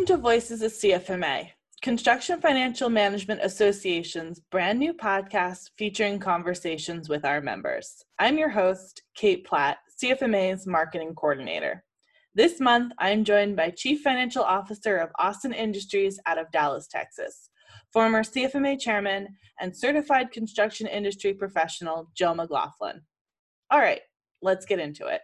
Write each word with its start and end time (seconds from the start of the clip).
Welcome 0.00 0.16
to 0.16 0.22
Voices 0.22 0.62
of 0.62 0.72
CFMA, 0.72 1.50
Construction 1.82 2.40
Financial 2.40 2.88
Management 2.88 3.42
Association's 3.42 4.40
brand 4.50 4.78
new 4.78 4.94
podcast 4.94 5.72
featuring 5.76 6.18
conversations 6.18 7.10
with 7.10 7.26
our 7.26 7.42
members. 7.42 8.02
I'm 8.18 8.38
your 8.38 8.48
host, 8.48 9.02
Kate 9.14 9.44
Platt, 9.44 9.76
CFMA's 10.02 10.66
marketing 10.66 11.14
coordinator. 11.14 11.84
This 12.34 12.60
month, 12.60 12.94
I 12.98 13.10
am 13.10 13.24
joined 13.24 13.56
by 13.56 13.74
Chief 13.76 14.00
Financial 14.00 14.42
Officer 14.42 14.96
of 14.96 15.10
Austin 15.18 15.52
Industries 15.52 16.18
out 16.24 16.38
of 16.38 16.50
Dallas, 16.50 16.88
Texas, 16.88 17.50
former 17.92 18.22
CFMA 18.22 18.80
chairman 18.80 19.28
and 19.60 19.76
certified 19.76 20.32
construction 20.32 20.86
industry 20.86 21.34
professional, 21.34 22.10
Joe 22.14 22.32
McLaughlin. 22.32 23.02
All 23.70 23.80
right, 23.80 24.00
let's 24.40 24.64
get 24.64 24.78
into 24.78 25.08
it. 25.08 25.20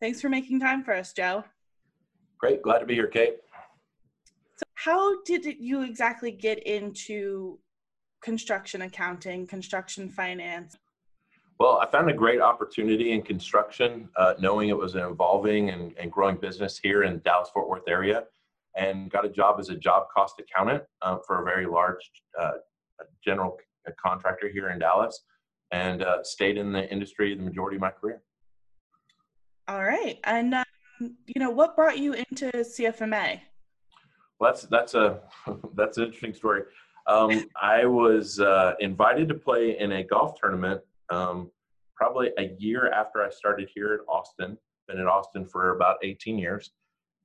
Thanks 0.00 0.20
for 0.20 0.28
making 0.28 0.60
time 0.60 0.84
for 0.84 0.94
us, 0.94 1.12
Joe. 1.12 1.42
Great, 2.38 2.62
glad 2.62 2.78
to 2.78 2.86
be 2.86 2.94
here, 2.94 3.08
Kate. 3.08 3.38
How 4.86 5.20
did 5.22 5.44
you 5.58 5.82
exactly 5.82 6.30
get 6.30 6.62
into 6.62 7.58
construction 8.22 8.82
accounting, 8.82 9.44
construction 9.44 10.08
finance? 10.08 10.76
Well, 11.58 11.80
I 11.82 11.90
found 11.90 12.08
a 12.08 12.12
great 12.12 12.40
opportunity 12.40 13.10
in 13.10 13.22
construction, 13.22 14.08
uh, 14.16 14.34
knowing 14.38 14.68
it 14.68 14.76
was 14.76 14.94
an 14.94 15.00
evolving 15.00 15.70
and, 15.70 15.92
and, 15.98 16.12
growing 16.12 16.36
business 16.36 16.78
here 16.78 17.02
in 17.02 17.18
Dallas 17.24 17.48
Fort 17.52 17.68
Worth 17.68 17.88
area, 17.88 18.26
and 18.76 19.10
got 19.10 19.24
a 19.24 19.28
job 19.28 19.58
as 19.58 19.70
a 19.70 19.74
job 19.74 20.04
cost 20.14 20.38
accountant 20.38 20.84
uh, 21.02 21.18
for 21.26 21.42
a 21.42 21.44
very 21.44 21.66
large 21.66 22.08
uh, 22.40 22.52
general 23.24 23.58
contractor 24.00 24.48
here 24.48 24.68
in 24.68 24.78
Dallas, 24.78 25.20
and 25.72 26.02
uh, 26.02 26.22
stayed 26.22 26.56
in 26.56 26.70
the 26.70 26.88
industry 26.92 27.34
the 27.34 27.42
majority 27.42 27.74
of 27.74 27.80
my 27.80 27.90
career. 27.90 28.22
All 29.66 29.82
right, 29.82 30.20
and 30.22 30.54
um, 30.54 30.64
you 31.00 31.40
know 31.40 31.50
what 31.50 31.74
brought 31.74 31.98
you 31.98 32.12
into 32.12 32.52
CFMA? 32.52 33.40
Well, 34.38 34.52
that's 34.52 34.62
that's 34.64 34.94
a 34.94 35.20
that's 35.74 35.98
an 35.98 36.04
interesting 36.04 36.34
story. 36.34 36.62
Um, 37.06 37.48
I 37.60 37.86
was 37.86 38.40
uh, 38.40 38.74
invited 38.80 39.28
to 39.28 39.34
play 39.34 39.78
in 39.78 39.92
a 39.92 40.02
golf 40.02 40.38
tournament 40.40 40.80
um, 41.10 41.50
probably 41.94 42.30
a 42.38 42.54
year 42.58 42.90
after 42.90 43.22
I 43.22 43.30
started 43.30 43.68
here 43.72 43.94
at 43.94 44.00
Austin. 44.08 44.58
Been 44.88 44.98
in 44.98 45.06
Austin 45.06 45.46
for 45.46 45.74
about 45.74 45.96
18 46.02 46.38
years, 46.38 46.70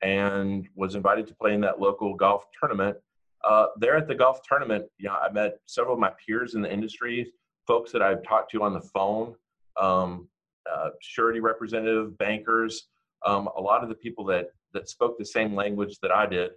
and 0.02 0.68
was 0.76 0.96
invited 0.96 1.28
to 1.28 1.36
play 1.36 1.54
in 1.54 1.62
that 1.62 1.80
local 1.80 2.16
golf 2.16 2.46
tournament. 2.60 2.98
Uh, 3.44 3.68
there 3.78 3.96
at 3.96 4.08
the 4.08 4.16
golf 4.16 4.42
tournament, 4.48 4.86
you 5.00 5.08
know, 5.08 5.16
I 5.16 5.32
met 5.32 5.58
several 5.66 5.96
of 5.96 6.00
my 6.00 6.12
peers 6.24 6.54
in 6.54 6.62
the 6.62 6.72
industry, 6.72 7.32
folks 7.68 7.92
that 7.92 8.02
I've 8.02 8.24
talked 8.24 8.52
to 8.52 8.64
on 8.64 8.74
the 8.74 8.82
phone, 8.82 9.34
um, 9.80 10.28
uh, 10.72 10.90
surety 11.02 11.40
representative, 11.40 12.18
bankers, 12.20 12.88
um, 13.26 13.50
a 13.58 13.62
lot 13.62 13.84
of 13.84 13.90
the 13.90 13.96
people 13.96 14.26
that 14.26 14.48
that 14.74 14.90
spoke 14.90 15.18
the 15.18 15.26
same 15.26 15.54
language 15.54 15.98
that 16.02 16.12
I 16.12 16.26
did, 16.26 16.52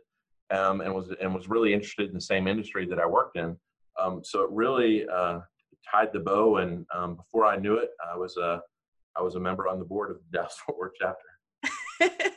um, 0.55 0.81
and 0.81 0.95
was 0.95 1.13
and 1.21 1.35
was 1.35 1.49
really 1.49 1.73
interested 1.73 2.09
in 2.09 2.15
the 2.15 2.21
same 2.21 2.47
industry 2.47 2.87
that 2.87 2.99
I 2.99 3.07
worked 3.07 3.37
in. 3.37 3.57
Um, 4.01 4.23
so 4.25 4.43
it 4.43 4.51
really 4.51 5.07
uh, 5.09 5.41
tied 5.91 6.13
the 6.13 6.21
bow, 6.21 6.59
and 6.59 6.87
um, 6.95 7.17
before 7.17 7.47
I 7.47 7.57
knew 7.57 7.77
it, 7.77 7.91
I 8.13 8.17
was 8.17 8.37
a 8.37 8.61
I 9.17 9.23
was 9.23 9.35
a 9.35 9.41
member 9.41 9.69
on 9.69 9.79
the 9.79 9.85
board 9.85 10.11
of 10.11 10.17
the 10.17 10.39
Dallas 10.39 10.57
Fort 10.67 10.79
Worth 10.79 10.93
chapter. 11.01 11.29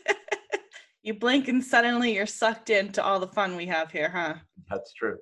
you 1.04 1.14
blink 1.14 1.48
and 1.48 1.64
suddenly 1.64 2.14
you're 2.14 2.26
sucked 2.26 2.70
into 2.70 3.04
all 3.04 3.20
the 3.20 3.28
fun 3.28 3.56
we 3.56 3.66
have 3.66 3.92
here, 3.92 4.10
huh? 4.10 4.36
That's 4.70 4.94
true. 4.94 5.18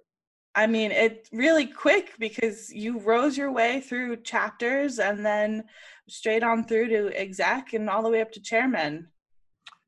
I 0.55 0.67
mean, 0.67 0.91
it's 0.91 1.29
really 1.33 1.65
quick 1.65 2.13
because 2.17 2.71
you 2.71 2.99
rose 2.99 3.37
your 3.37 3.51
way 3.51 3.81
through 3.81 4.21
chapters 4.23 4.99
and 4.99 5.25
then 5.25 5.65
straight 6.07 6.43
on 6.43 6.65
through 6.65 6.87
to 6.89 7.19
exec 7.19 7.73
and 7.73 7.89
all 7.89 8.03
the 8.03 8.09
way 8.09 8.21
up 8.21 8.31
to 8.33 8.41
chairman. 8.41 9.09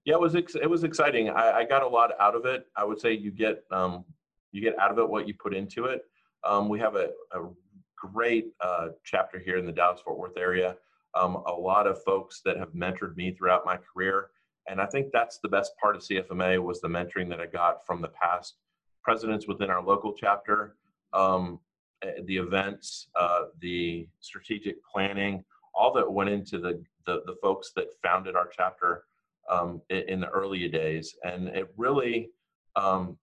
Yeah, 0.08 0.14
it 0.14 0.22
was 0.22 0.36
it 0.36 0.70
was 0.70 0.86
exciting. 0.86 1.30
I, 1.30 1.52
I, 1.52 1.64
got 1.66 1.84
a 1.84 1.88
lot 1.88 2.12
out 2.18 2.34
of 2.34 2.46
it. 2.46 2.66
I 2.78 2.86
would 2.86 2.98
say 2.98 3.12
you 3.12 3.30
get 3.30 3.66
um, 3.72 4.06
you 4.54 4.62
get 4.62 4.80
out 4.80 4.90
of 4.90 5.00
it 5.00 5.10
what 5.10 5.28
you 5.28 5.34
put 5.34 5.54
into 5.54 5.84
it. 5.84 6.06
Um, 6.46 6.70
we 6.70 6.80
have 6.80 6.96
a, 6.96 7.10
a 7.34 7.50
great 7.98 8.54
uh, 8.62 8.88
chapter 9.04 9.38
here 9.38 9.58
in 9.58 9.66
the 9.66 9.72
Dallas 9.74 10.00
Fort 10.00 10.18
Worth 10.18 10.38
area. 10.38 10.78
Um, 11.14 11.44
a 11.46 11.52
lot 11.52 11.88
of 11.88 12.02
folks 12.06 12.40
that 12.46 12.56
have 12.56 12.70
mentored 12.70 13.18
me 13.18 13.34
throughout 13.34 13.66
my 13.66 13.76
career, 13.76 14.30
and 14.70 14.80
I 14.80 14.86
think 14.86 15.12
that's 15.12 15.40
the 15.40 15.50
best 15.50 15.74
part 15.78 15.98
of 15.98 16.02
CFMA 16.02 16.64
was 16.64 16.80
the 16.80 16.88
mentoring 16.88 17.28
that 17.28 17.42
I 17.42 17.46
got 17.46 17.86
from 17.86 18.02
the 18.02 18.08
past 18.08 18.56
presidents 19.04 19.46
within 19.46 19.70
our 19.70 19.84
local 19.84 20.14
chapter, 20.14 20.78
um, 21.12 21.60
eh, 22.02 22.12
the 22.28 22.38
events, 22.38 23.08
uh, 23.20 23.48
the 23.60 24.08
strategic 24.22 24.78
planning, 24.86 25.44
all 25.76 25.92
that 25.96 26.10
went 26.10 26.30
into 26.30 26.60
the, 26.60 26.82
the, 27.06 27.24
the 27.26 27.36
folks 27.42 27.74
that 27.76 27.88
founded 28.02 28.38
our 28.38 28.48
chapter 28.48 29.04
um, 29.50 29.82
in, 29.90 30.20
the 30.20 30.30
earlier 30.30 30.68
days. 30.68 31.16
And 31.24 31.48
it 31.50 31.68
really, 31.78 32.30
um, 32.76 33.18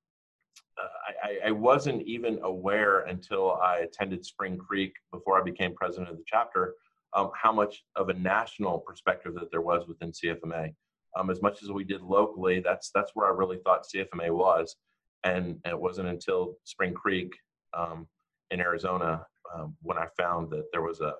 uh, 0.78 1.22
I, 1.22 1.48
I, 1.48 1.50
wasn't 1.50 2.02
even 2.02 2.40
aware 2.42 3.00
until 3.00 3.52
I 3.52 3.78
attended 3.78 4.24
Spring 4.24 4.56
Creek 4.56 4.92
before 5.12 5.38
I 5.38 5.44
became 5.44 5.74
president 5.74 6.10
of 6.10 6.16
the 6.16 6.24
chapter 6.26 6.74
um, 7.14 7.30
how 7.40 7.52
much 7.52 7.84
of 7.96 8.08
a 8.08 8.14
national 8.14 8.80
perspective 8.80 9.34
that 9.34 9.50
there 9.50 9.60
was 9.60 9.86
within 9.86 10.10
CFMA. 10.10 10.74
Um, 11.16 11.30
as 11.30 11.40
much 11.40 11.62
as 11.62 11.70
we 11.70 11.84
did 11.84 12.02
locally, 12.02 12.60
that's 12.60 12.90
that's 12.92 13.12
where 13.14 13.28
I 13.28 13.30
really 13.30 13.58
thought 13.58 13.86
CFMA 13.94 14.30
was, 14.30 14.74
and, 15.22 15.60
and 15.64 15.72
it 15.72 15.80
wasn't 15.80 16.08
until 16.08 16.56
Spring 16.64 16.92
Creek 16.92 17.32
um, 17.72 18.08
in 18.50 18.60
Arizona 18.60 19.24
um, 19.54 19.76
when 19.82 19.96
I 19.96 20.06
found 20.18 20.50
that 20.50 20.64
there 20.72 20.82
was 20.82 21.00
a 21.00 21.14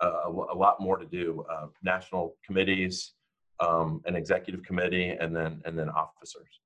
a, 0.00 0.28
a 0.28 0.56
lot 0.56 0.80
more 0.80 0.98
to 0.98 1.06
do. 1.06 1.44
Uh, 1.50 1.66
national 1.82 2.36
committees, 2.44 3.14
um, 3.60 4.00
an 4.06 4.16
executive 4.16 4.62
committee, 4.62 5.10
and 5.10 5.34
then 5.34 5.62
and 5.64 5.78
then 5.78 5.88
officers. 5.88 6.60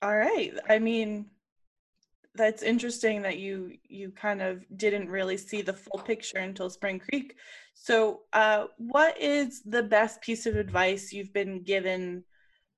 All 0.00 0.16
right. 0.16 0.52
I 0.68 0.78
mean, 0.78 1.26
that's 2.34 2.62
interesting 2.62 3.22
that 3.22 3.38
you 3.38 3.72
you 3.88 4.10
kind 4.10 4.40
of 4.40 4.64
didn't 4.76 5.08
really 5.08 5.36
see 5.36 5.60
the 5.60 5.72
full 5.72 6.00
picture 6.00 6.38
until 6.38 6.70
Spring 6.70 7.00
Creek. 7.00 7.34
So, 7.74 8.20
uh, 8.32 8.66
what 8.76 9.20
is 9.20 9.62
the 9.62 9.82
best 9.82 10.20
piece 10.20 10.46
of 10.46 10.56
advice 10.56 11.12
you've 11.12 11.32
been 11.32 11.62
given 11.62 12.24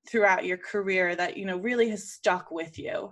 throughout 0.09 0.45
your 0.45 0.57
career 0.57 1.15
that 1.15 1.37
you 1.37 1.45
know 1.45 1.57
really 1.57 1.89
has 1.89 2.11
stuck 2.11 2.51
with 2.51 2.79
you? 2.79 3.11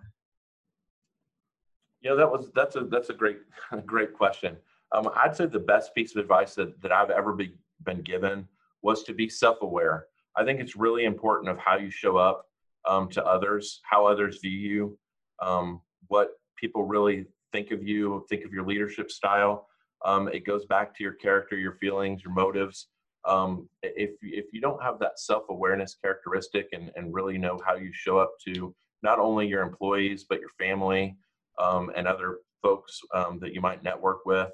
Yeah, 2.02 2.16
that 2.16 2.32
was 2.32 2.52
that's 2.56 2.76
a 2.76 2.82
that's 2.82 3.10
a 3.10 3.14
great 3.14 3.38
great 3.86 4.14
question. 4.14 4.58
Um, 4.92 5.10
I'd 5.16 5.36
say 5.36 5.46
the 5.46 5.60
best 5.60 5.94
piece 5.94 6.16
of 6.16 6.22
advice 6.22 6.56
that, 6.56 6.82
that 6.82 6.92
I've 6.92 7.12
ever 7.12 7.34
be, 7.34 7.54
been 7.84 8.02
given 8.02 8.48
was 8.82 9.04
to 9.04 9.14
be 9.14 9.30
self-aware. 9.30 10.06
I 10.36 10.46
think 10.46 10.60
it's 10.60 10.76
really 10.76 11.06
important 11.06 11.50
of 11.50 11.58
how 11.58 11.78
you 11.78 11.92
show 11.92 12.18
up 12.18 12.46
um, 12.88 13.10
to 13.10 13.26
others, 13.26 13.82
how 13.84 14.06
others 14.06 14.40
view 14.42 14.52
you, 14.52 14.98
um, 15.42 15.82
what 16.08 16.30
people 16.56 16.84
really 16.86 17.26
think 17.52 17.72
of 17.72 17.84
you, 17.84 18.26
think 18.30 18.46
of 18.46 18.54
your 18.54 18.66
leadership 18.66 19.12
style. 19.12 19.68
Um, 20.06 20.30
it 20.30 20.46
goes 20.46 20.66
back 20.66 20.96
to 20.96 21.04
your 21.04 21.14
character, 21.14 21.58
your 21.58 21.74
feelings, 21.74 22.24
your 22.24 22.34
motives. 22.34 22.88
Um, 23.28 23.68
if 23.84 24.12
if 24.22 24.46
you 24.54 24.62
don't 24.62 24.82
have 24.82 24.98
that 25.00 25.20
self-awareness 25.20 25.98
characteristic 26.02 26.70
and, 26.72 26.90
and 26.96 27.14
really 27.14 27.38
know 27.38 27.60
how 27.66 27.76
you 27.76 27.92
show 27.92 28.18
up 28.18 28.32
to 28.48 28.74
not 29.04 29.20
only 29.20 29.46
your 29.48 29.62
employees 29.62 30.26
but 30.30 30.40
your 30.40 30.50
family 30.58 31.18
um, 31.62 31.92
and 31.96 32.08
other 32.08 32.40
folks 32.62 33.00
um, 33.14 33.40
that 33.40 33.54
you 33.54 33.60
might 33.62 33.84
network 33.84 34.26
with, 34.26 34.50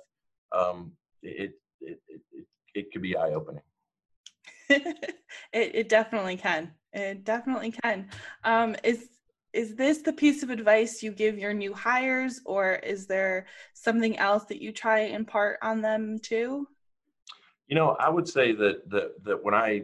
it, 0.53 0.91
it, 1.21 1.51
it, 1.51 1.51
it, 2.75 2.91
could 2.91 3.01
be 3.01 3.15
eye 3.15 3.31
opening. 3.31 3.61
it, 4.69 4.91
it 5.53 5.89
definitely 5.89 6.37
can. 6.37 6.71
It 6.93 7.23
definitely 7.23 7.71
can. 7.71 8.09
Um, 8.43 8.75
is 8.83 9.09
is 9.53 9.73
this 9.75 9.99
the 9.99 10.11
piece 10.11 10.43
of 10.43 10.49
advice 10.49 11.01
you 11.01 11.11
give 11.11 11.37
your 11.37 11.53
new 11.53 11.73
hires, 11.73 12.41
or 12.45 12.73
is 12.75 13.07
there 13.07 13.47
something 13.73 14.17
else 14.17 14.43
that 14.45 14.61
you 14.61 14.73
try 14.73 14.99
impart 14.99 15.59
on 15.61 15.81
them 15.81 16.19
too? 16.19 16.67
You 17.67 17.75
know, 17.75 17.95
I 17.99 18.09
would 18.09 18.27
say 18.27 18.51
that 18.53 18.89
that 18.89 19.23
that 19.23 19.43
when 19.43 19.53
I 19.53 19.83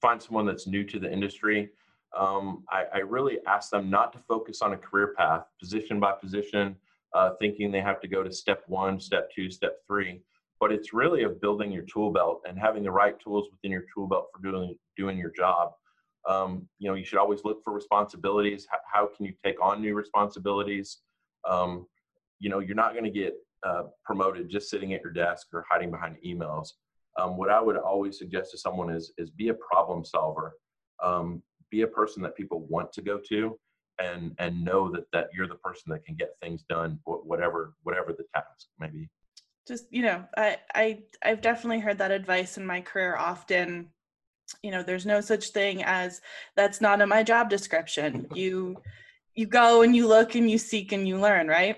find 0.00 0.22
someone 0.22 0.46
that's 0.46 0.66
new 0.66 0.84
to 0.84 0.98
the 0.98 1.12
industry, 1.12 1.70
um, 2.16 2.64
I, 2.70 2.84
I, 2.94 2.98
really 2.98 3.38
ask 3.46 3.70
them 3.70 3.90
not 3.90 4.12
to 4.14 4.18
focus 4.18 4.62
on 4.62 4.72
a 4.72 4.76
career 4.76 5.14
path, 5.16 5.44
position 5.60 6.00
by 6.00 6.12
position, 6.12 6.74
uh, 7.14 7.32
thinking 7.38 7.70
they 7.70 7.80
have 7.82 8.00
to 8.00 8.08
go 8.08 8.22
to 8.22 8.32
step 8.32 8.62
one, 8.66 8.98
step 8.98 9.30
two, 9.34 9.50
step 9.50 9.78
three. 9.86 10.22
But 10.60 10.72
it's 10.72 10.92
really 10.92 11.22
of 11.22 11.40
building 11.40 11.72
your 11.72 11.84
tool 11.84 12.12
belt 12.12 12.42
and 12.46 12.58
having 12.58 12.82
the 12.82 12.90
right 12.90 13.18
tools 13.18 13.48
within 13.50 13.70
your 13.70 13.84
tool 13.94 14.06
belt 14.06 14.28
for 14.32 14.42
doing 14.42 14.76
doing 14.96 15.18
your 15.18 15.32
job. 15.36 15.72
Um, 16.28 16.68
you 16.78 16.88
know, 16.88 16.94
you 16.94 17.04
should 17.04 17.18
always 17.18 17.44
look 17.44 17.64
for 17.64 17.72
responsibilities. 17.72 18.66
How, 18.70 18.78
how 18.92 19.08
can 19.16 19.24
you 19.24 19.32
take 19.42 19.56
on 19.62 19.80
new 19.80 19.94
responsibilities? 19.94 20.98
Um, 21.48 21.86
you 22.40 22.50
know, 22.50 22.58
you're 22.58 22.76
not 22.76 22.92
going 22.92 23.04
to 23.04 23.10
get 23.10 23.34
uh, 23.62 23.84
promoted 24.04 24.50
just 24.50 24.68
sitting 24.68 24.92
at 24.92 25.02
your 25.02 25.12
desk 25.12 25.46
or 25.54 25.64
hiding 25.70 25.90
behind 25.90 26.16
emails. 26.24 26.68
Um, 27.18 27.36
what 27.38 27.50
I 27.50 27.60
would 27.60 27.76
always 27.76 28.18
suggest 28.18 28.50
to 28.52 28.58
someone 28.58 28.90
is 28.90 29.12
is 29.16 29.30
be 29.30 29.48
a 29.48 29.54
problem 29.54 30.04
solver. 30.04 30.54
Um, 31.02 31.42
be 31.70 31.82
a 31.82 31.86
person 31.86 32.22
that 32.22 32.36
people 32.36 32.66
want 32.68 32.92
to 32.92 33.02
go 33.02 33.18
to 33.30 33.58
and 34.00 34.34
and 34.38 34.64
know 34.64 34.90
that 34.90 35.04
that 35.12 35.28
you're 35.34 35.48
the 35.48 35.54
person 35.56 35.90
that 35.92 36.04
can 36.04 36.14
get 36.16 36.36
things 36.40 36.64
done 36.68 36.98
whatever 37.04 37.74
whatever 37.82 38.12
the 38.12 38.24
task 38.34 38.68
may 38.78 38.88
be 38.88 39.08
just 39.66 39.86
you 39.90 40.02
know 40.02 40.24
i 40.36 40.56
i 40.74 40.98
i've 41.22 41.40
definitely 41.40 41.80
heard 41.80 41.98
that 41.98 42.10
advice 42.10 42.56
in 42.56 42.66
my 42.66 42.80
career 42.80 43.16
often. 43.16 43.88
You 44.62 44.72
know 44.72 44.82
there's 44.82 45.06
no 45.06 45.20
such 45.20 45.50
thing 45.50 45.84
as 45.84 46.20
that's 46.56 46.80
not 46.80 47.00
in 47.00 47.08
my 47.08 47.22
job 47.22 47.48
description. 47.50 48.26
You 48.34 48.76
you 49.34 49.46
go 49.46 49.82
and 49.82 49.94
you 49.94 50.08
look 50.08 50.34
and 50.34 50.50
you 50.50 50.58
seek 50.58 50.92
and 50.92 51.06
you 51.06 51.18
learn 51.18 51.46
right? 51.46 51.76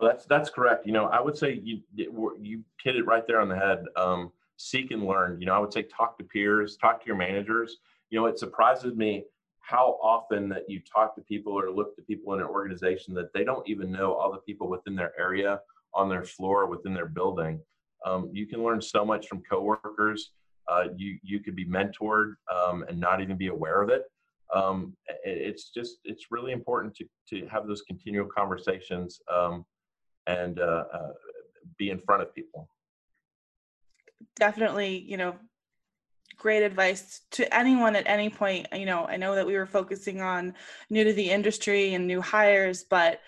Well, 0.00 0.10
that's 0.10 0.24
that's 0.26 0.50
correct. 0.50 0.86
You 0.86 0.92
know 0.92 1.06
i 1.06 1.20
would 1.20 1.36
say 1.36 1.60
you 1.62 1.80
you 1.94 2.64
hit 2.82 2.96
it 2.96 3.06
right 3.06 3.26
there 3.26 3.40
on 3.40 3.48
the 3.48 3.56
head 3.56 3.84
um, 3.96 4.32
seek 4.56 4.90
and 4.90 5.04
learn. 5.06 5.40
You 5.40 5.46
know 5.46 5.54
i 5.54 5.58
would 5.58 5.72
say 5.72 5.82
talk 5.82 6.16
to 6.18 6.24
peers 6.24 6.76
talk 6.76 7.00
to 7.00 7.06
your 7.06 7.16
managers. 7.16 7.78
You 8.10 8.18
know 8.18 8.26
it 8.26 8.38
surprises 8.38 8.94
me 8.94 9.24
how 9.60 9.98
often 10.02 10.48
that 10.48 10.64
you 10.66 10.80
talk 10.80 11.14
to 11.14 11.20
people 11.20 11.52
or 11.52 11.70
look 11.70 11.94
to 11.96 12.02
people 12.02 12.32
in 12.32 12.40
an 12.40 12.46
organization 12.46 13.12
that 13.12 13.30
they 13.34 13.44
don't 13.44 13.68
even 13.68 13.92
know 13.92 14.14
all 14.14 14.32
the 14.32 14.38
people 14.38 14.66
within 14.66 14.96
their 14.96 15.12
area 15.20 15.60
on 15.94 16.08
their 16.08 16.24
floor 16.24 16.66
within 16.66 16.94
their 16.94 17.06
building 17.06 17.60
um, 18.06 18.30
you 18.32 18.46
can 18.46 18.62
learn 18.62 18.80
so 18.80 19.04
much 19.04 19.26
from 19.26 19.42
coworkers 19.42 20.30
uh, 20.68 20.84
you 20.96 21.18
you 21.22 21.40
could 21.40 21.56
be 21.56 21.64
mentored 21.64 22.34
um, 22.54 22.84
and 22.88 23.00
not 23.00 23.20
even 23.20 23.36
be 23.36 23.48
aware 23.48 23.80
of 23.80 23.88
it. 23.88 24.02
Um, 24.54 24.94
it's 25.24 25.70
just 25.70 25.98
it's 26.04 26.26
really 26.30 26.52
important 26.52 26.94
to 26.96 27.06
to 27.30 27.46
have 27.48 27.66
those 27.66 27.82
continual 27.82 28.26
conversations 28.26 29.20
um, 29.32 29.64
and 30.26 30.60
uh, 30.60 30.84
uh, 30.92 31.12
be 31.78 31.90
in 31.90 31.98
front 31.98 32.22
of 32.22 32.34
people. 32.34 32.68
Definitely, 34.36 34.98
you 34.98 35.16
know, 35.16 35.36
great 36.36 36.62
advice 36.62 37.22
to 37.32 37.54
anyone 37.54 37.96
at 37.96 38.06
any 38.06 38.28
point. 38.28 38.66
You 38.72 38.86
know, 38.86 39.06
I 39.06 39.16
know 39.16 39.34
that 39.34 39.46
we 39.46 39.54
were 39.54 39.66
focusing 39.66 40.20
on 40.20 40.54
new 40.90 41.04
to 41.04 41.12
the 41.12 41.30
industry 41.30 41.94
and 41.94 42.06
new 42.06 42.20
hires, 42.20 42.84
but 42.84 43.20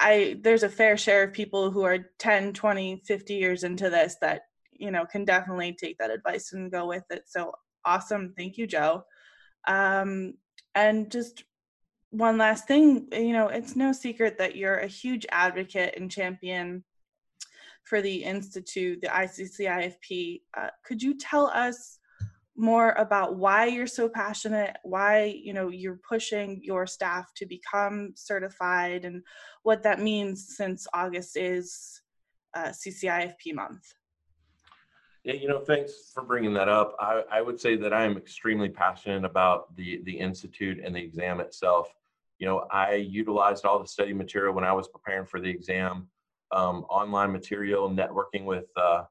I 0.00 0.38
there's 0.42 0.62
a 0.62 0.68
fair 0.68 0.96
share 0.96 1.24
of 1.24 1.32
people 1.32 1.70
who 1.70 1.82
are 1.82 2.10
10, 2.18 2.52
20, 2.52 3.02
50 3.06 3.34
years 3.34 3.64
into 3.64 3.90
this 3.90 4.16
that 4.20 4.42
you 4.72 4.90
know 4.90 5.06
can 5.06 5.24
definitely 5.24 5.72
take 5.72 5.98
that 5.98 6.10
advice 6.10 6.52
and 6.52 6.72
go 6.72 6.86
with 6.86 7.04
it. 7.10 7.24
So 7.26 7.52
awesome. 7.84 8.34
Thank 8.36 8.58
you 8.58 8.66
joe. 8.66 9.04
Um, 9.66 10.34
and 10.74 11.10
just 11.10 11.44
one 12.14 12.38
last 12.38 12.68
thing 12.68 13.08
you 13.10 13.32
know 13.32 13.48
it's 13.48 13.74
no 13.74 13.92
secret 13.92 14.38
that 14.38 14.54
you're 14.54 14.78
a 14.78 14.86
huge 14.86 15.26
advocate 15.32 15.94
and 15.96 16.08
champion 16.08 16.84
for 17.82 18.00
the 18.00 18.22
institute 18.22 19.00
the 19.00 19.08
iccifp 19.08 20.40
uh, 20.56 20.68
could 20.84 21.02
you 21.02 21.18
tell 21.18 21.46
us 21.48 21.98
more 22.56 22.92
about 22.92 23.36
why 23.36 23.66
you're 23.66 23.86
so 23.86 24.08
passionate 24.08 24.76
why 24.84 25.24
you 25.24 25.52
know 25.52 25.68
you're 25.68 25.98
pushing 26.08 26.60
your 26.62 26.86
staff 26.86 27.32
to 27.34 27.46
become 27.46 28.12
certified 28.14 29.04
and 29.04 29.22
what 29.62 29.82
that 29.82 30.00
means 30.00 30.56
since 30.56 30.86
august 30.94 31.36
is 31.36 32.00
uh, 32.54 32.68
ccifp 32.68 33.54
month 33.54 33.94
yeah, 35.24 35.32
you 35.32 35.48
know, 35.48 35.58
thanks 35.58 36.10
for 36.12 36.22
bringing 36.22 36.52
that 36.52 36.68
up. 36.68 36.94
I, 37.00 37.22
I 37.32 37.40
would 37.40 37.58
say 37.58 37.76
that 37.76 37.94
I 37.94 38.04
am 38.04 38.18
extremely 38.18 38.68
passionate 38.68 39.24
about 39.24 39.74
the 39.74 40.02
the 40.04 40.12
institute 40.12 40.78
and 40.84 40.94
the 40.94 41.00
exam 41.00 41.40
itself. 41.40 41.94
You 42.38 42.46
know, 42.46 42.66
I 42.70 42.96
utilized 42.96 43.64
all 43.64 43.78
the 43.78 43.88
study 43.88 44.12
material 44.12 44.52
when 44.52 44.64
I 44.64 44.72
was 44.72 44.86
preparing 44.86 45.24
for 45.24 45.40
the 45.40 45.48
exam, 45.48 46.08
um, 46.52 46.84
online 46.90 47.32
material, 47.32 47.88
networking 47.88 48.44
with 48.44 48.66
uh, 48.76 49.04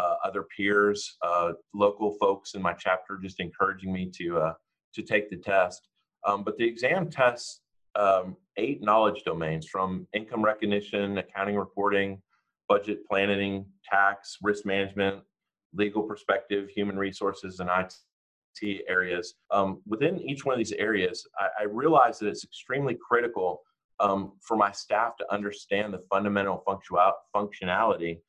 uh, 0.00 0.14
other 0.24 0.44
peers, 0.56 1.16
uh, 1.22 1.52
local 1.74 2.16
folks 2.20 2.54
in 2.54 2.62
my 2.62 2.72
chapter, 2.72 3.18
just 3.22 3.40
encouraging 3.40 3.92
me 3.92 4.10
to 4.14 4.38
uh, 4.38 4.52
to 4.94 5.02
take 5.02 5.30
the 5.30 5.36
test. 5.36 5.88
Um, 6.26 6.42
but 6.44 6.56
the 6.58 6.64
exam 6.64 7.10
tests 7.10 7.62
um, 7.96 8.36
eight 8.56 8.82
knowledge 8.82 9.22
domains 9.24 9.66
from 9.66 10.06
income 10.12 10.42
recognition, 10.42 11.18
accounting 11.18 11.56
reporting, 11.56 12.22
budget 12.68 13.06
planning, 13.06 13.66
tax, 13.84 14.36
risk 14.42 14.64
management, 14.64 15.22
legal 15.74 16.02
perspective, 16.02 16.68
human 16.68 16.96
resources, 16.96 17.60
and 17.60 17.68
IT 17.68 18.82
areas. 18.88 19.34
Um, 19.50 19.80
within 19.86 20.20
each 20.20 20.44
one 20.44 20.54
of 20.54 20.58
these 20.58 20.72
areas, 20.72 21.26
I, 21.38 21.62
I 21.62 21.64
realize 21.64 22.18
that 22.18 22.28
it's 22.28 22.44
extremely 22.44 22.94
critical 22.94 23.62
um, 23.98 24.32
for 24.40 24.56
my 24.56 24.72
staff 24.72 25.16
to 25.18 25.32
understand 25.32 25.92
the 25.92 26.02
fundamental 26.10 26.62
functionality 27.36 28.20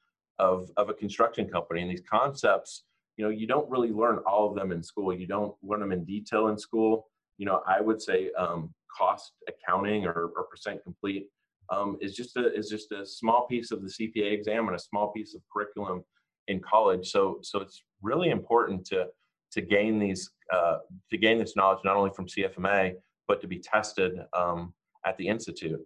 of, 0.41 0.71
of 0.75 0.89
a 0.89 0.93
construction 0.93 1.47
company. 1.47 1.81
And 1.81 1.91
these 1.91 2.03
concepts, 2.09 2.83
you 3.15 3.23
know, 3.23 3.29
you 3.29 3.45
don't 3.45 3.69
really 3.69 3.91
learn 3.91 4.17
all 4.25 4.49
of 4.49 4.55
them 4.55 4.71
in 4.71 4.81
school. 4.81 5.13
You 5.13 5.27
don't 5.27 5.53
learn 5.61 5.79
them 5.79 5.91
in 5.91 6.03
detail 6.03 6.47
in 6.47 6.57
school. 6.57 7.07
You 7.37 7.45
know, 7.45 7.61
I 7.67 7.79
would 7.79 8.01
say 8.01 8.31
um, 8.37 8.73
cost 8.97 9.33
accounting 9.47 10.05
or, 10.05 10.31
or 10.35 10.43
percent 10.49 10.83
complete 10.83 11.27
um, 11.71 11.97
is 12.01 12.15
just 12.15 12.35
a 12.37 12.53
is 12.53 12.69
just 12.69 12.91
a 12.91 13.05
small 13.05 13.47
piece 13.47 13.71
of 13.71 13.81
the 13.83 13.87
CPA 13.89 14.33
exam 14.33 14.67
and 14.67 14.75
a 14.75 14.79
small 14.79 15.11
piece 15.11 15.35
of 15.35 15.41
curriculum 15.53 16.03
in 16.47 16.59
college. 16.59 17.09
So 17.09 17.37
so 17.43 17.61
it's 17.61 17.83
really 18.01 18.29
important 18.29 18.85
to 18.87 19.07
to 19.53 19.61
gain 19.61 19.99
these 19.99 20.31
uh, 20.51 20.77
to 21.11 21.17
gain 21.17 21.37
this 21.37 21.55
knowledge 21.55 21.79
not 21.85 21.95
only 21.95 22.11
from 22.15 22.25
CFMA 22.27 22.93
but 23.27 23.39
to 23.41 23.47
be 23.47 23.59
tested 23.59 24.13
um, 24.33 24.73
at 25.05 25.15
the 25.17 25.27
institute. 25.27 25.79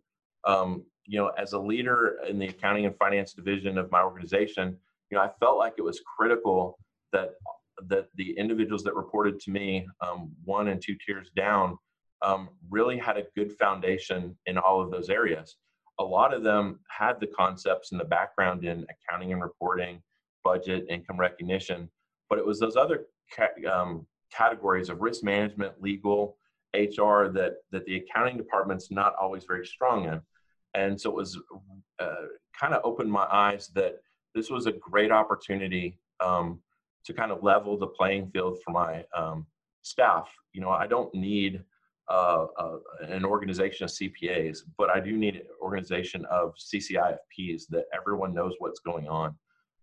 Um, 0.46 0.84
you 1.06 1.20
know, 1.20 1.32
as 1.38 1.54
a 1.54 1.60
leader 1.60 2.20
in 2.28 2.40
the 2.40 2.48
accounting 2.48 2.86
and 2.86 2.96
finance 2.98 3.34
division 3.34 3.78
of 3.78 3.92
my 3.92 4.02
organization, 4.02 4.78
you 5.10 5.18
know, 5.18 5.24
I 5.24 5.30
felt 5.40 5.58
like 5.58 5.74
it 5.78 5.84
was 5.84 6.02
critical 6.18 6.80
that 7.12 7.32
that 7.90 8.08
the 8.16 8.32
individuals 8.38 8.84
that 8.84 8.96
reported 8.96 9.40
to 9.42 9.52
me, 9.52 9.86
um, 10.00 10.32
one 10.46 10.70
and 10.70 10.82
two 10.82 10.96
tiers 11.06 11.30
down, 11.36 11.78
um, 12.22 12.50
really 12.70 12.98
had 12.98 13.18
a 13.18 13.26
good 13.36 13.52
foundation 13.52 14.36
in 14.46 14.58
all 14.58 14.82
of 14.82 14.92
those 14.92 15.10
areas. 15.10 15.58
A 16.00 16.04
lot 16.04 16.34
of 16.34 16.42
them 16.42 16.80
had 16.88 17.20
the 17.20 17.28
concepts 17.28 17.92
and 17.92 18.00
the 18.00 18.06
background 18.06 18.64
in 18.64 18.86
accounting 18.90 19.34
and 19.34 19.42
reporting, 19.42 20.02
budget, 20.44 20.86
income 20.90 21.20
recognition, 21.20 21.90
but 22.30 22.40
it 22.40 22.46
was 22.46 22.60
those 22.60 22.78
other 22.78 23.08
um, 23.70 24.08
categories 24.34 24.90
of 24.90 25.02
risk 25.02 25.24
management, 25.24 25.82
legal, 25.82 26.38
HR 26.74 27.28
that 27.30 27.54
that 27.72 27.86
the 27.86 27.98
accounting 27.98 28.38
department's 28.38 28.92
not 28.92 29.16
always 29.16 29.46
very 29.46 29.66
strong 29.66 30.06
in, 30.06 30.22
and 30.76 31.00
so 31.00 31.10
it 31.10 31.16
was 31.16 31.40
uh, 32.00 32.26
kind 32.60 32.74
of 32.74 32.82
opened 32.84 33.12
my 33.12 33.28
eyes 33.32 33.72
that 33.76 33.96
this 34.34 34.50
was 34.50 34.66
a 34.66 34.72
great 34.74 35.12
opportunity 35.12 35.98
um, 36.24 36.60
to 37.06 37.14
kind 37.14 37.32
of 37.32 37.42
level 37.44 37.78
the 37.78 37.88
playing 37.88 38.30
field 38.32 38.60
for 38.64 38.72
my 38.72 39.06
um, 39.16 39.46
staff. 39.82 40.28
You 40.54 40.62
know, 40.62 40.70
I 40.70 40.88
don't 40.88 41.14
need 41.14 41.64
uh, 42.10 42.46
uh, 42.58 42.78
an 43.02 43.26
organization 43.26 43.86
of 43.86 43.92
CPAs, 43.92 44.60
but 44.78 44.90
I 44.90 45.00
do 45.00 45.18
need 45.18 45.36
an 45.36 45.48
organization 45.62 46.26
of 46.26 46.54
CCIFPs 46.56 47.64
that 47.70 47.86
everyone 47.94 48.34
knows 48.34 48.54
what's 48.60 48.80
going 48.80 49.08
on. 49.08 49.36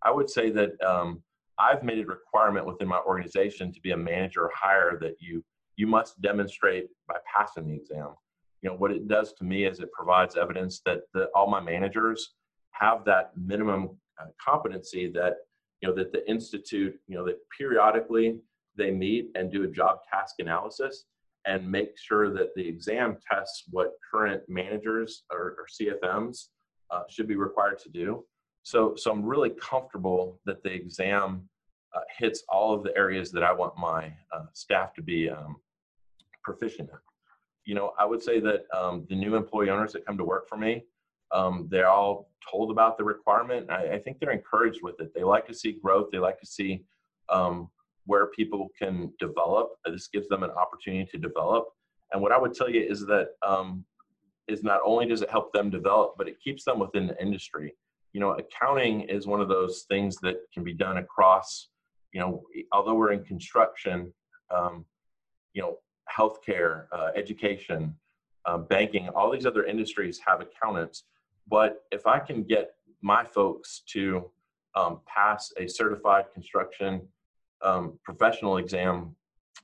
I 0.04 0.10
would 0.10 0.28
say 0.28 0.50
that 0.50 0.80
um, 0.82 1.22
I've 1.58 1.82
made 1.82 1.98
a 1.98 2.06
requirement 2.06 2.66
within 2.66 2.88
my 2.88 3.00
organization 3.06 3.72
to 3.72 3.80
be 3.80 3.92
a 3.92 3.96
manager 3.96 4.42
or 4.44 4.50
higher 4.54 4.98
that 5.00 5.16
you 5.20 5.44
you 5.76 5.86
must 5.86 6.20
demonstrate 6.20 6.88
by 7.08 7.16
passing 7.34 7.66
the 7.66 7.74
exam. 7.74 8.10
You 8.62 8.70
know 8.70 8.76
what 8.76 8.92
it 8.92 9.08
does 9.08 9.32
to 9.34 9.44
me 9.44 9.64
is 9.64 9.80
it 9.80 9.92
provides 9.92 10.36
evidence 10.36 10.80
that 10.86 11.00
the, 11.12 11.28
all 11.34 11.50
my 11.50 11.60
managers 11.60 12.34
have 12.72 13.04
that 13.04 13.32
minimum 13.36 13.90
uh, 14.20 14.26
competency 14.40 15.10
that 15.12 15.34
you 15.80 15.88
know 15.88 15.94
that 15.94 16.12
the 16.12 16.28
institute 16.30 16.98
you 17.08 17.16
know 17.16 17.24
that 17.24 17.38
periodically 17.56 18.38
they 18.76 18.90
meet 18.90 19.30
and 19.34 19.52
do 19.52 19.64
a 19.64 19.68
job 19.68 19.98
task 20.10 20.36
analysis 20.38 21.04
and 21.44 21.68
make 21.68 21.98
sure 21.98 22.32
that 22.32 22.54
the 22.54 22.66
exam 22.66 23.16
tests 23.30 23.64
what 23.70 23.92
current 24.12 24.42
managers 24.48 25.24
or, 25.32 25.56
or 25.58 25.66
CFMs 25.80 26.48
uh, 26.90 27.02
should 27.08 27.26
be 27.26 27.36
required 27.36 27.78
to 27.80 27.88
do. 27.88 28.24
So, 28.62 28.94
so 28.96 29.10
I'm 29.10 29.24
really 29.24 29.50
comfortable 29.50 30.40
that 30.44 30.62
the 30.62 30.72
exam 30.72 31.48
uh, 31.94 32.00
hits 32.16 32.44
all 32.48 32.74
of 32.74 32.84
the 32.84 32.96
areas 32.96 33.32
that 33.32 33.42
I 33.42 33.52
want 33.52 33.76
my 33.76 34.12
uh, 34.32 34.44
staff 34.52 34.94
to 34.94 35.02
be 35.02 35.28
um, 35.28 35.56
proficient 36.44 36.90
in. 36.90 37.11
You 37.64 37.74
know, 37.74 37.92
I 37.98 38.04
would 38.04 38.22
say 38.22 38.40
that 38.40 38.64
um, 38.76 39.06
the 39.08 39.14
new 39.14 39.36
employee 39.36 39.70
owners 39.70 39.92
that 39.92 40.06
come 40.06 40.18
to 40.18 40.24
work 40.24 40.48
for 40.48 40.56
me, 40.56 40.84
um, 41.32 41.68
they're 41.70 41.88
all 41.88 42.30
told 42.50 42.70
about 42.70 42.98
the 42.98 43.04
requirement. 43.04 43.70
I, 43.70 43.94
I, 43.94 43.98
think 43.98 44.18
they're 44.18 44.32
encouraged 44.32 44.80
with 44.82 45.00
it. 45.00 45.12
They 45.14 45.22
like 45.22 45.46
to 45.46 45.54
see 45.54 45.78
growth. 45.82 46.08
They 46.10 46.18
like 46.18 46.38
to 46.40 46.46
see 46.46 46.82
um, 47.30 47.70
where 48.04 48.26
people 48.26 48.68
can 48.78 49.12
develop. 49.18 49.70
This 49.86 50.08
gives 50.08 50.28
them 50.28 50.42
an 50.42 50.50
opportunity 50.50 51.08
to 51.12 51.18
develop. 51.18 51.68
And 52.12 52.20
what 52.20 52.32
I 52.32 52.38
would 52.38 52.52
tell 52.52 52.68
you 52.68 52.82
is 52.82 53.06
that 53.06 53.28
um, 53.46 53.84
is 54.48 54.62
not 54.62 54.80
only 54.84 55.06
does 55.06 55.22
it 55.22 55.30
help 55.30 55.52
them 55.52 55.70
develop, 55.70 56.14
but 56.18 56.28
it 56.28 56.40
keeps 56.40 56.64
them 56.64 56.78
within 56.78 57.06
the 57.06 57.22
industry 57.22 57.74
you 58.12 58.20
know, 58.20 58.32
accounting 58.32 59.02
is 59.02 59.26
one 59.26 59.40
of 59.40 59.48
those 59.48 59.84
things 59.88 60.16
that 60.22 60.36
can 60.52 60.62
be 60.62 60.74
done 60.74 60.98
across, 60.98 61.68
you 62.12 62.20
know, 62.20 62.42
although 62.72 62.94
we're 62.94 63.12
in 63.12 63.24
construction, 63.24 64.12
um, 64.54 64.84
you 65.54 65.62
know, 65.62 65.78
healthcare, 66.16 66.86
uh, 66.92 67.10
education, 67.14 67.94
um, 68.44 68.64
banking, 68.64 69.08
all 69.10 69.30
these 69.30 69.46
other 69.46 69.64
industries 69.64 70.20
have 70.26 70.40
accountants. 70.40 71.04
But 71.48 71.84
if 71.90 72.06
I 72.06 72.18
can 72.18 72.42
get 72.42 72.74
my 73.00 73.24
folks 73.24 73.82
to 73.88 74.30
um, 74.74 75.00
pass 75.06 75.52
a 75.56 75.66
certified 75.66 76.26
construction 76.32 77.02
um, 77.62 77.98
professional 78.04 78.56
exam, 78.56 79.14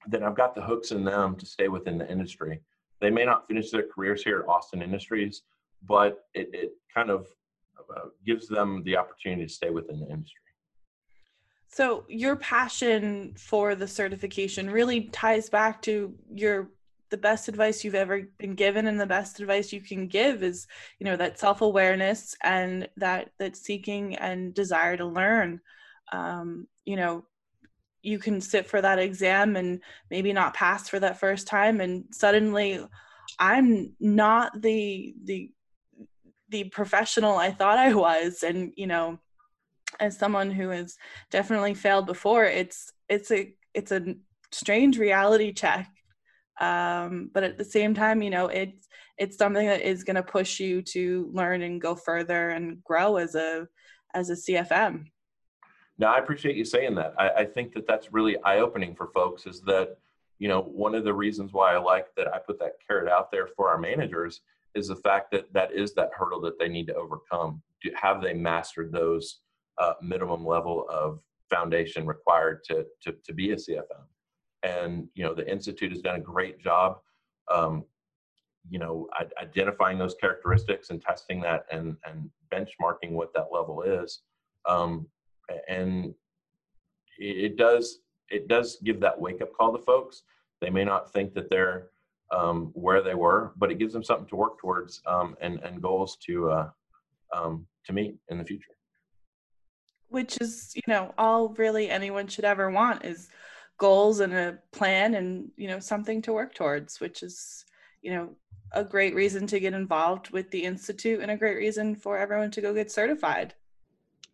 then 0.07 0.23
I've 0.23 0.37
got 0.37 0.55
the 0.55 0.63
hooks 0.63 0.93
in 0.93 1.05
them 1.05 1.37
to 1.37 1.47
stay 1.47 1.69
within 1.69 1.99
the 1.99 2.11
industry. 2.11 2.61
They 3.01 3.11
may 3.11 3.25
not 3.25 3.47
finish 3.47 3.71
their 3.71 3.87
careers 3.87 4.23
here 4.23 4.41
at 4.41 4.49
Austin 4.49 4.83
Industries, 4.83 5.43
but 5.87 6.25
it, 6.35 6.51
it 6.53 6.73
kind 6.95 7.11
of 7.11 7.27
uh, 7.95 8.09
gives 8.25 8.49
them 8.49 8.83
the 8.85 8.97
opportunity 8.97 9.47
to 9.47 9.53
stay 9.53 9.71
within 9.71 10.01
the 10.01 10.09
industry. 10.09 10.43
So 11.69 12.05
your 12.09 12.37
passion 12.37 13.35
for 13.37 13.75
the 13.75 13.87
certification 13.87 14.71
really 14.71 15.03
ties 15.03 15.49
back 15.51 15.83
to 15.83 16.15
your 16.35 16.71
the 17.11 17.17
best 17.17 17.49
advice 17.49 17.85
you've 17.85 17.95
ever 17.95 18.23
been 18.39 18.55
given 18.55 18.87
and 18.87 19.01
the 19.01 19.07
best 19.07 19.41
advice 19.41 19.73
you 19.73 19.81
can 19.81 20.09
give 20.09 20.43
is 20.43 20.67
you 20.99 21.07
know 21.07 21.17
that 21.17 21.39
self-awareness 21.39 22.37
and 22.43 22.87
that 22.99 23.31
that 23.39 23.57
seeking 23.57 24.17
and 24.17 24.55
desire 24.55 24.97
to 24.97 25.07
learn. 25.07 25.61
Um, 26.13 26.67
you 26.85 26.97
know 26.97 27.25
you 28.03 28.19
can 28.19 28.41
sit 28.41 28.67
for 28.67 28.81
that 28.81 28.99
exam 28.99 29.57
and 29.57 29.81
maybe 30.11 30.33
not 30.33 30.55
pass 30.55 30.89
for 30.89 31.01
that 31.01 31.19
first 31.19 31.47
time 31.47 31.81
and 31.81 32.05
suddenly 32.11 32.81
i'm 33.39 33.93
not 34.01 34.61
the 34.63 35.15
the 35.25 35.51
the 36.49 36.65
professional 36.65 37.37
i 37.37 37.51
thought 37.51 37.79
i 37.79 37.93
was 37.93 38.43
and 38.43 38.73
you 38.77 38.87
know 38.87 39.19
as 40.01 40.19
someone 40.19 40.51
who 40.51 40.69
has 40.69 40.97
definitely 41.31 41.75
failed 41.75 42.07
before 42.07 42.45
it's 42.45 42.93
it's 43.09 43.31
a 43.31 43.53
it's 43.75 43.93
a 43.93 44.15
strange 44.53 44.99
reality 44.99 45.53
check. 45.53 45.91
Um, 46.61 47.31
but 47.33 47.45
at 47.45 47.57
the 47.57 47.65
same 47.65 47.95
time 47.95 48.21
you 48.21 48.31
know 48.31 48.47
it's 48.47 48.89
it's 49.17 49.37
something 49.37 49.67
that 49.67 49.81
is 49.81 50.05
going 50.05 50.17
to 50.17 50.23
push 50.23 50.59
you 50.59 50.83
to 50.83 51.31
learn 51.33 51.63
and 51.63 51.81
go 51.81 51.95
further 51.95 52.51
and 52.51 52.83
grow 52.83 53.17
as 53.17 53.37
a 53.37 53.69
as 54.13 54.31
a 54.31 54.33
cfm 54.33 55.05
now 55.99 56.13
i 56.13 56.19
appreciate 56.19 56.57
you 56.57 56.65
saying 56.65 56.97
that. 56.97 57.15
I, 57.17 57.29
I 57.29 57.45
think 57.45 57.75
that 57.75 57.87
that's 57.87 58.13
really 58.13 58.43
eye-opening 58.43 58.97
for 58.97 59.07
folks 59.15 59.47
is 59.47 59.61
that 59.67 59.99
you 60.41 60.49
know 60.49 60.63
one 60.63 60.97
of 60.97 61.05
the 61.05 61.15
reasons 61.15 61.53
why 61.53 61.75
i 61.75 61.79
like 61.79 62.13
that 62.17 62.27
i 62.35 62.39
put 62.39 62.59
that 62.59 62.73
carrot 62.85 63.09
out 63.09 63.31
there 63.31 63.47
for 63.47 63.69
our 63.69 63.79
managers 63.79 64.41
is 64.75 64.89
the 64.89 64.97
fact 64.97 65.31
that 65.33 65.53
that 65.53 65.73
is 65.73 65.93
that 65.95 66.11
hurdle 66.17 66.41
that 66.43 66.59
they 66.59 66.69
need 66.69 66.87
to 66.87 66.95
overcome. 66.95 67.63
Do, 67.83 67.91
have 68.01 68.23
they 68.23 68.33
mastered 68.33 68.93
those 68.93 69.41
uh, 69.79 69.95
minimum 70.03 70.45
level 70.45 70.87
of 70.91 71.21
foundation 71.51 72.07
required 72.07 72.63
to, 72.65 72.85
to, 73.03 73.15
to 73.25 73.33
be 73.33 73.53
a 73.53 73.57
CFM. 73.57 74.05
And, 74.63 75.09
you 75.15 75.25
know, 75.25 75.35
the 75.35 75.51
Institute 75.51 75.93
has 75.93 76.03
done 76.03 76.17
a 76.17 76.21
great 76.21 76.61
job, 76.61 76.99
um, 77.53 77.85
you 78.69 78.79
know, 78.79 79.09
identifying 79.41 79.99
those 79.99 80.17
characteristics 80.21 80.91
and 80.91 81.01
testing 81.01 81.41
that 81.43 81.65
and, 81.71 81.97
and 82.07 82.29
benchmarking 82.53 83.13
what 83.13 83.33
that 83.35 83.49
level 83.53 83.83
is. 83.83 84.21
Um, 84.69 85.07
and 85.69 86.15
it 87.19 87.57
does, 87.57 88.01
it 88.31 88.49
does 88.49 88.79
give 88.85 89.01
that 89.01 89.19
wake 89.19 89.41
up 89.41 89.55
call 89.55 89.73
to 89.73 89.83
folks. 89.83 90.23
They 90.61 90.71
may 90.71 90.85
not 90.85 91.13
think 91.13 91.35
that 91.35 91.49
they're 91.49 91.91
um, 92.31 92.73
where 92.75 93.01
they 93.01 93.15
were, 93.15 93.53
but 93.57 93.71
it 93.71 93.79
gives 93.79 93.95
them 93.95 94.05
something 94.05 94.27
to 94.27 94.37
work 94.37 94.59
towards 94.59 95.01
um, 95.07 95.35
and, 95.41 95.61
and 95.61 95.81
goals 95.81 96.19
to, 96.27 96.51
uh, 96.51 96.71
um, 97.33 97.67
to 97.87 97.93
meet 97.95 98.17
in 98.29 98.37
the 98.37 98.45
future 98.45 98.73
which 100.09 100.39
is 100.41 100.73
you 100.75 100.83
know 100.87 101.13
all 101.19 101.51
really 101.51 101.91
anyone 101.91 102.27
should 102.27 102.45
ever 102.45 102.71
want 102.71 103.05
is 103.05 103.29
goals 103.79 104.21
and 104.21 104.33
a 104.33 104.59
plan 104.73 105.15
and 105.15 105.51
you 105.57 105.69
know 105.69 105.79
something 105.79 106.21
to 106.21 106.33
work 106.33 106.55
towards 106.55 107.01
which 107.01 107.23
is 107.23 107.65
you 108.03 108.13
know 108.13 108.31
a 108.73 108.85
great 108.85 109.15
reason 109.15 109.47
to 109.47 109.61
get 109.61 109.73
involved 109.73 110.31
with 110.31 110.51
the 110.51 110.65
institute 110.65 111.21
and 111.21 111.31
a 111.31 111.37
great 111.37 111.57
reason 111.57 111.95
for 111.95 112.19
everyone 112.19 112.51
to 112.51 112.61
go 112.61 112.75
get 112.75 112.91
certified. 112.91 113.55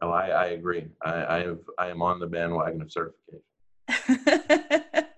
Oh 0.00 0.11
i, 0.11 0.28
I 0.28 0.47
agree. 0.47 0.87
I, 1.02 1.37
I 1.37 1.38
have 1.40 1.61
i 1.78 1.88
am 1.88 2.02
on 2.02 2.19
the 2.19 2.26
bandwagon 2.26 2.83
of 2.83 2.90
certification. 2.90 3.43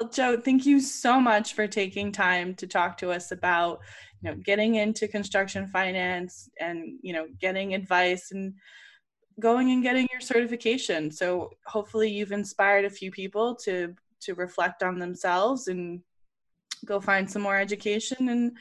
Well 0.00 0.08
joe 0.10 0.40
thank 0.40 0.66
you 0.66 0.80
so 0.80 1.20
much 1.20 1.54
for 1.54 1.68
taking 1.68 2.10
time 2.10 2.56
to 2.56 2.66
talk 2.66 2.98
to 2.98 3.12
us 3.12 3.30
about 3.30 3.78
you 4.20 4.28
know 4.28 4.36
getting 4.36 4.74
into 4.74 5.06
construction 5.06 5.68
finance 5.68 6.48
and 6.60 6.98
you 7.00 7.12
know 7.12 7.28
getting 7.40 7.74
advice 7.74 8.32
and 8.32 8.54
going 9.40 9.70
and 9.70 9.82
getting 9.82 10.08
your 10.12 10.20
certification. 10.20 11.10
So 11.10 11.50
hopefully 11.66 12.10
you've 12.10 12.32
inspired 12.32 12.84
a 12.84 12.90
few 12.90 13.10
people 13.10 13.54
to 13.56 13.94
to 14.20 14.34
reflect 14.34 14.82
on 14.82 14.98
themselves 14.98 15.68
and 15.68 16.00
go 16.86 17.00
find 17.00 17.30
some 17.30 17.42
more 17.42 17.58
education 17.58 18.28
and 18.30 18.52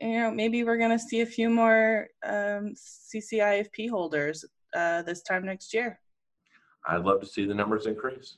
you 0.00 0.18
know 0.18 0.30
maybe 0.30 0.64
we're 0.64 0.76
going 0.76 0.90
to 0.90 0.98
see 0.98 1.20
a 1.20 1.26
few 1.26 1.48
more 1.48 2.08
um, 2.24 2.74
CCIFP 2.74 3.88
holders 3.88 4.44
uh, 4.74 5.02
this 5.02 5.22
time 5.22 5.44
next 5.44 5.72
year. 5.72 6.00
I'd 6.86 7.04
love 7.04 7.20
to 7.20 7.26
see 7.26 7.46
the 7.46 7.54
numbers 7.54 7.86
increase. 7.86 8.36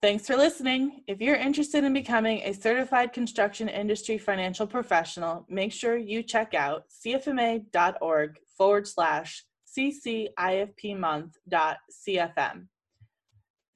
Thanks 0.00 0.26
for 0.26 0.36
listening. 0.36 1.02
If 1.06 1.20
you're 1.20 1.34
interested 1.34 1.82
in 1.82 1.94
becoming 1.94 2.42
a 2.44 2.52
certified 2.52 3.12
construction 3.12 3.68
industry 3.68 4.18
financial 4.18 4.66
professional, 4.66 5.46
make 5.48 5.72
sure 5.72 5.96
you 5.96 6.22
check 6.22 6.54
out 6.54 6.84
cfma.org 6.90 8.38
forward 8.56 8.86
slash 8.86 9.44
ccifpmonth.cfm. 9.76 12.66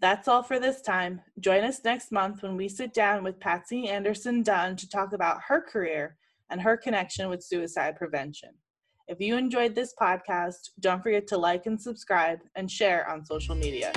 That's 0.00 0.28
all 0.28 0.44
for 0.44 0.60
this 0.60 0.80
time. 0.80 1.20
Join 1.40 1.64
us 1.64 1.80
next 1.84 2.12
month 2.12 2.42
when 2.42 2.56
we 2.56 2.68
sit 2.68 2.94
down 2.94 3.24
with 3.24 3.40
Patsy 3.40 3.88
Anderson 3.88 4.44
Dunn 4.44 4.76
to 4.76 4.88
talk 4.88 5.12
about 5.12 5.40
her 5.48 5.60
career 5.60 6.16
and 6.50 6.60
her 6.60 6.76
connection 6.76 7.28
with 7.28 7.42
suicide 7.42 7.96
prevention. 7.96 8.50
If 9.08 9.20
you 9.20 9.36
enjoyed 9.36 9.74
this 9.74 9.94
podcast, 10.00 10.70
don't 10.80 11.02
forget 11.02 11.26
to 11.28 11.38
like 11.38 11.66
and 11.66 11.80
subscribe 11.80 12.40
and 12.54 12.70
share 12.70 13.08
on 13.08 13.24
social 13.24 13.54
media. 13.54 13.92